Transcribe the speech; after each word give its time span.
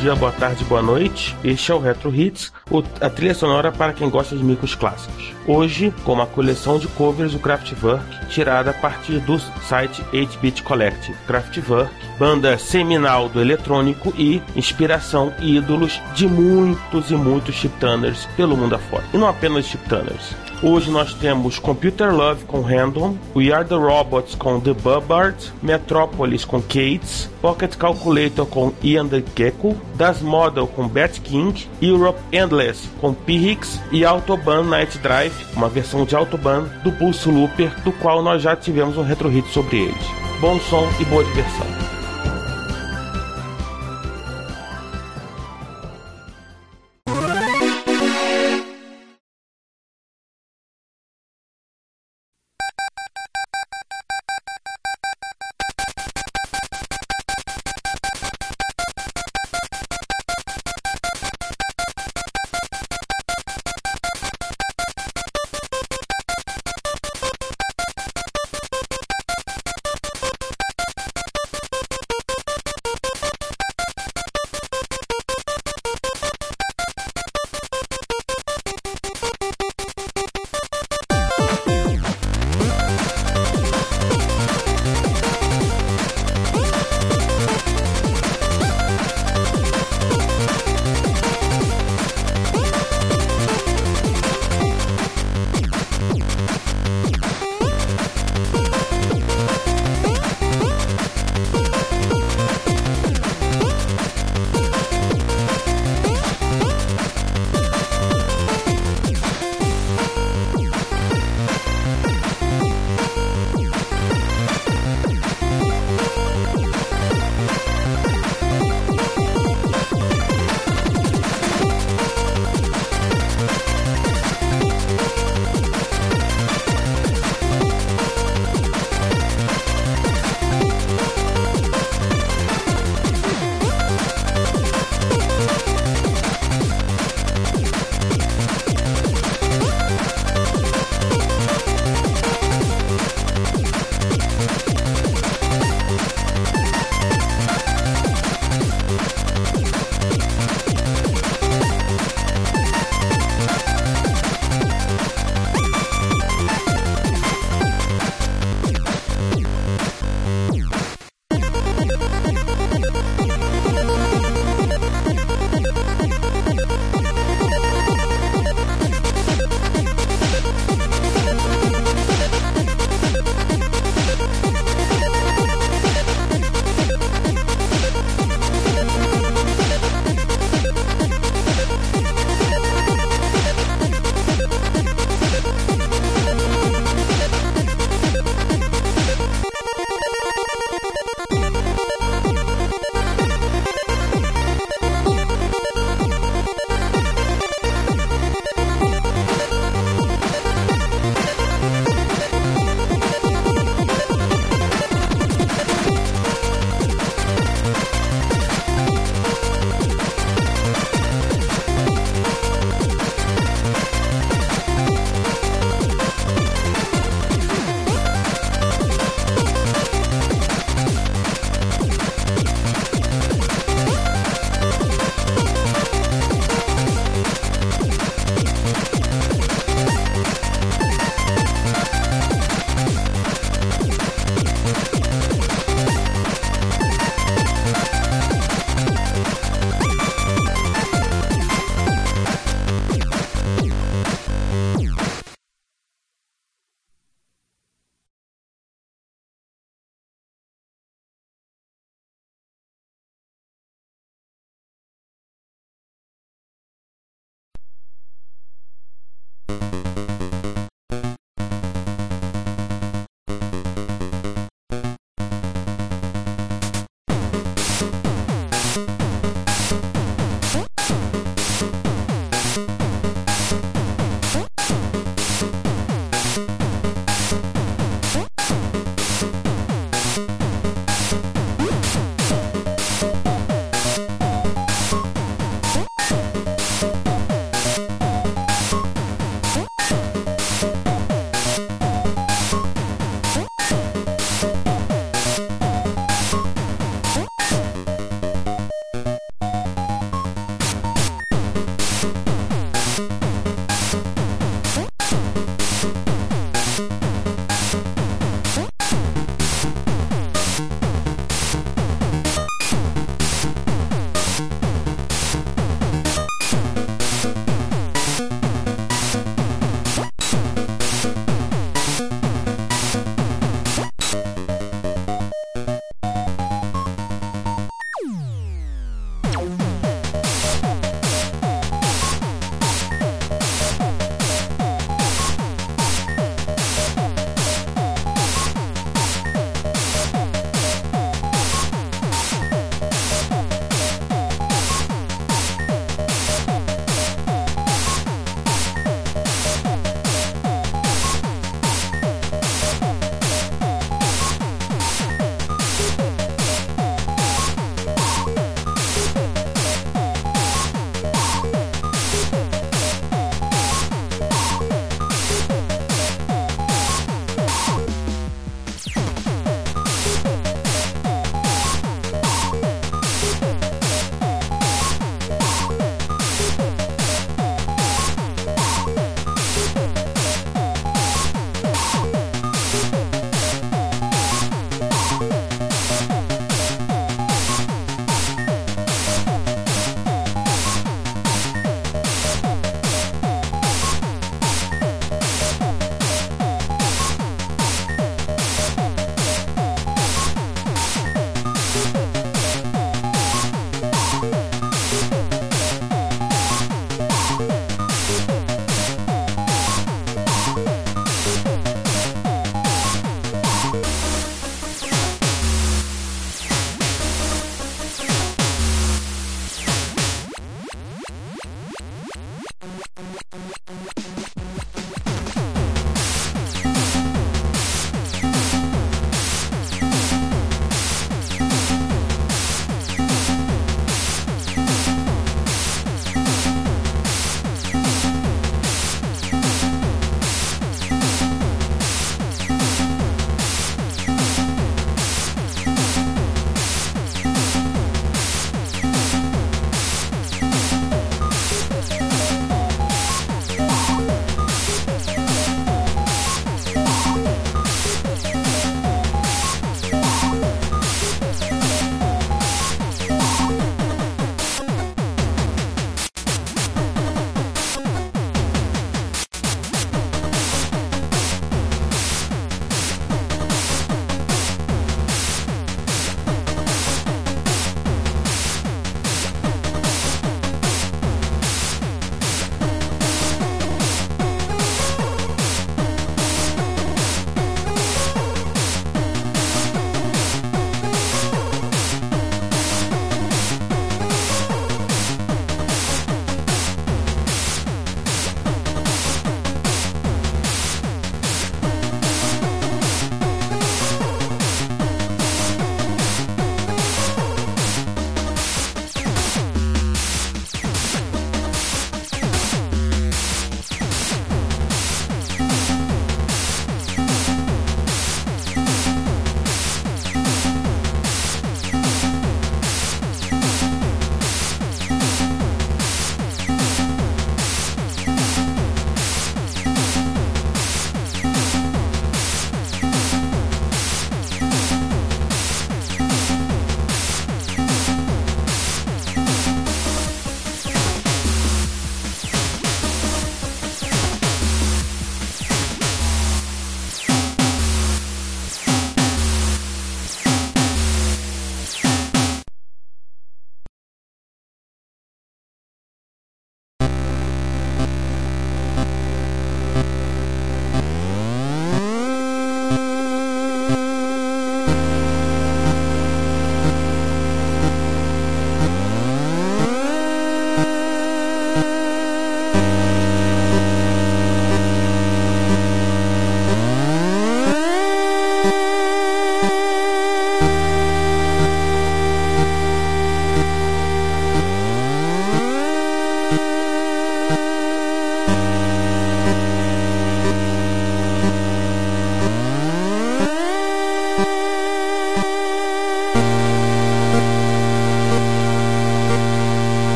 Dia, 0.00 0.14
boa 0.14 0.30
tarde, 0.30 0.62
boa 0.64 0.80
noite. 0.80 1.36
Este 1.42 1.72
é 1.72 1.74
o 1.74 1.80
Retro 1.80 2.14
Hits, 2.14 2.52
a 3.00 3.10
trilha 3.10 3.34
sonora 3.34 3.72
para 3.72 3.92
quem 3.92 4.08
gosta 4.08 4.36
de 4.36 4.44
micros 4.44 4.76
clássicos. 4.76 5.37
Hoje, 5.48 5.94
com 6.04 6.12
uma 6.12 6.26
coleção 6.26 6.78
de 6.78 6.86
covers 6.88 7.32
do 7.32 7.38
Kraftwerk, 7.38 8.26
tirada 8.28 8.68
a 8.68 8.74
partir 8.74 9.18
do 9.20 9.38
site 9.38 10.02
8-Bit 10.12 10.62
Collective. 10.62 11.16
Kraftwerk, 11.26 11.90
banda 12.18 12.58
seminal 12.58 13.30
do 13.30 13.40
eletrônico 13.40 14.12
e 14.18 14.42
inspiração 14.54 15.32
e 15.40 15.56
ídolos 15.56 16.02
de 16.14 16.28
muitos 16.28 17.10
e 17.10 17.16
muitos 17.16 17.54
chiptunners 17.54 18.26
pelo 18.36 18.58
mundo 18.58 18.74
afora. 18.74 19.04
E 19.14 19.16
não 19.16 19.26
apenas 19.26 19.64
chiptunners. 19.64 20.36
Hoje 20.60 20.90
nós 20.90 21.14
temos 21.14 21.56
Computer 21.60 22.12
Love 22.12 22.44
com 22.44 22.60
Random, 22.62 23.16
We 23.34 23.52
Are 23.52 23.64
the 23.64 23.76
Robots 23.76 24.34
com 24.34 24.58
The 24.58 24.72
Bubbard, 24.74 25.36
Metropolis 25.62 26.44
com 26.44 26.60
Cates, 26.60 27.30
Pocket 27.40 27.76
Calculator 27.76 28.44
com 28.44 28.72
Ian 28.82 29.06
the 29.06 29.22
Gecko, 29.36 29.76
Das 29.94 30.20
Model 30.20 30.66
com 30.66 30.88
Bat 30.88 31.20
King, 31.20 31.68
Europe 31.80 32.18
Endless 32.32 32.88
com 33.00 33.14
Pyrrhix 33.14 33.80
e 33.92 34.04
Autobahn 34.04 34.64
Night 34.64 34.98
Drive, 34.98 35.37
uma 35.54 35.68
versão 35.68 36.04
de 36.04 36.14
Autobahn 36.14 36.64
do 36.82 36.92
Pulse 36.92 37.28
Looper, 37.28 37.72
do 37.82 37.92
qual 37.92 38.22
nós 38.22 38.42
já 38.42 38.54
tivemos 38.56 38.96
um 38.96 39.02
retro 39.02 39.28
hit 39.28 39.48
sobre 39.48 39.84
eles. 39.84 40.06
Bom 40.40 40.58
som 40.60 40.88
e 41.00 41.04
boa 41.04 41.24
diversão. 41.24 41.97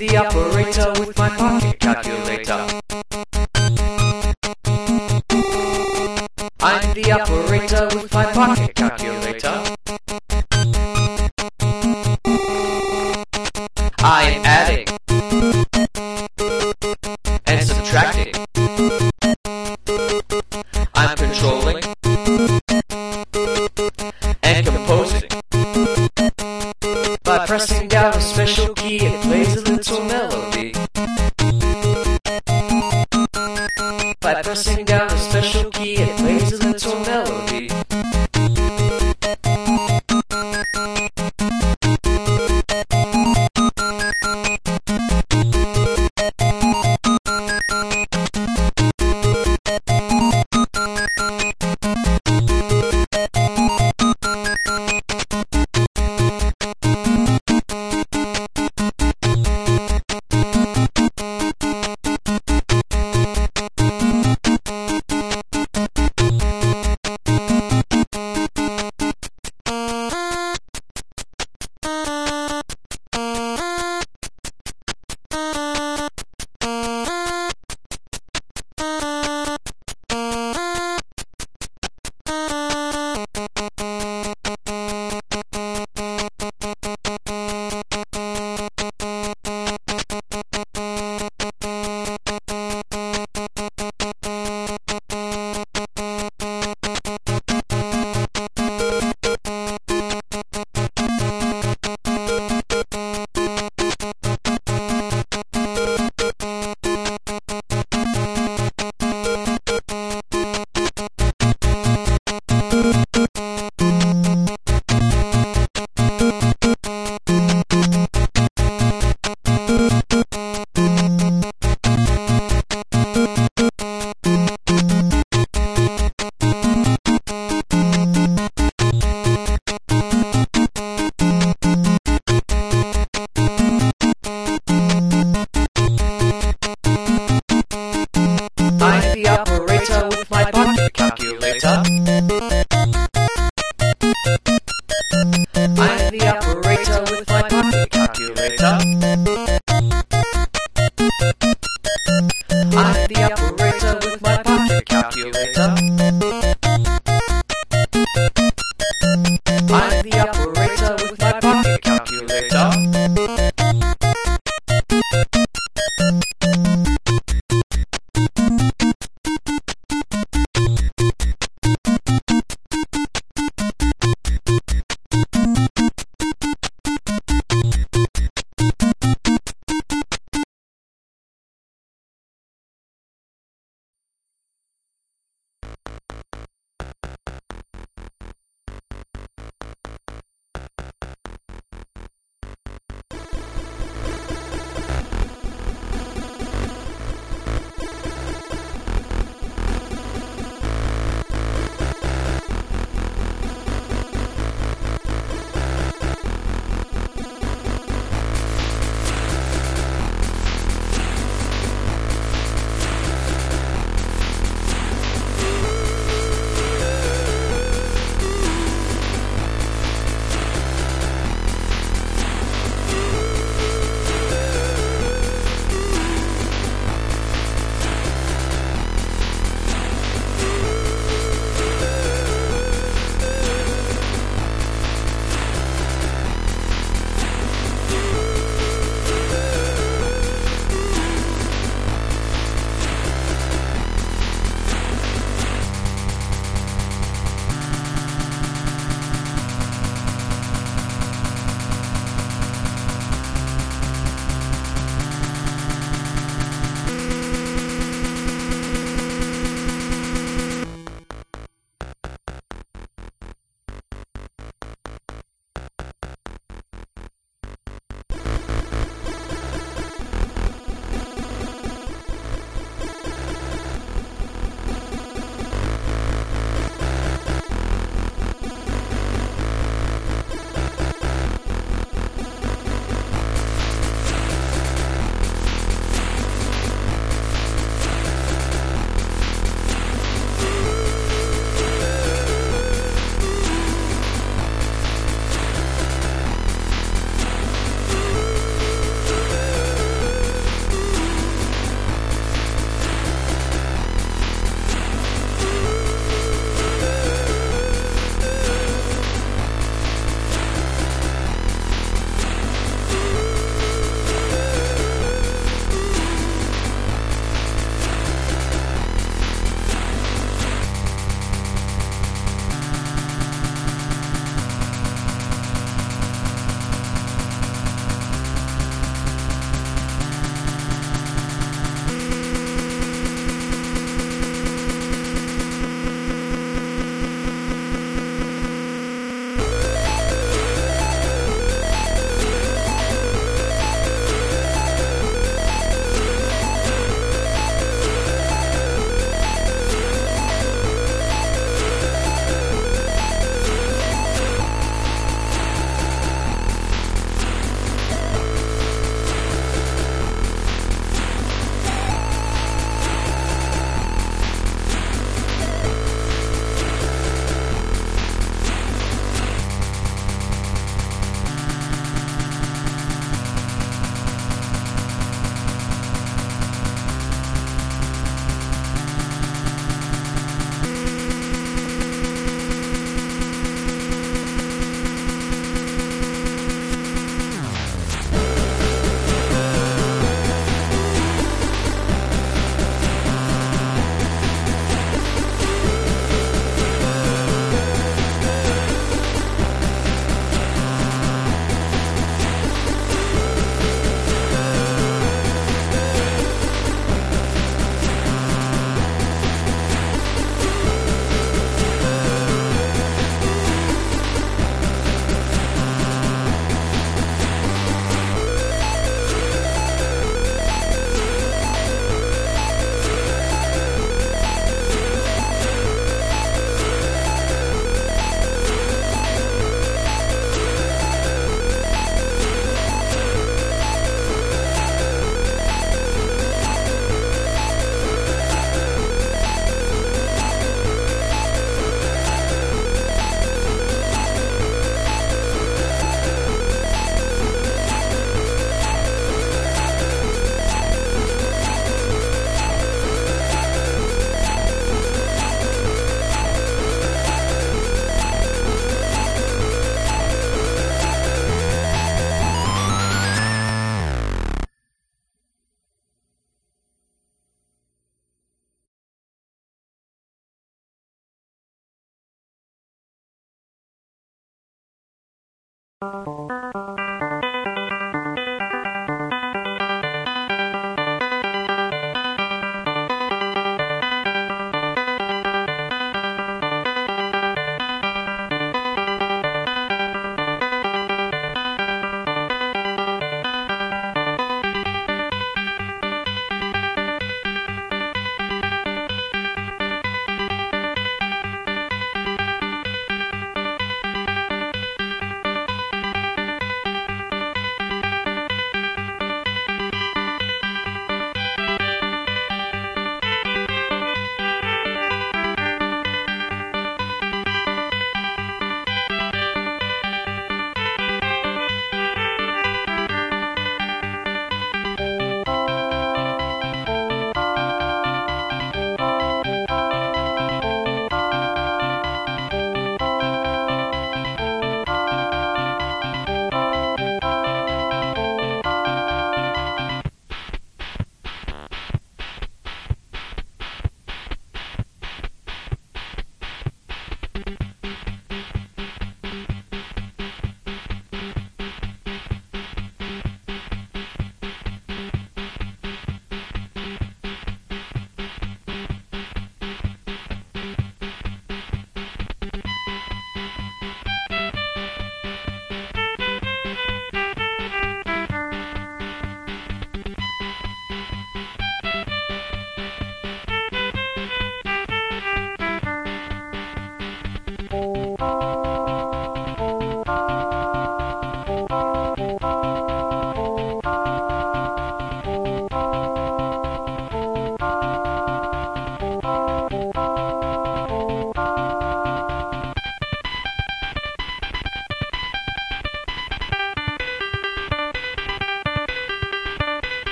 The 0.00 0.16
operator 0.16 0.59